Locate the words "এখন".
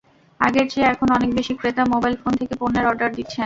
0.93-1.07